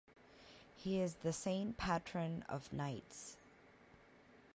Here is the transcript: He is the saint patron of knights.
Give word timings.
He 0.77 0.99
is 0.99 1.13
the 1.21 1.31
saint 1.31 1.77
patron 1.77 2.43
of 2.49 2.73
knights. 2.73 3.37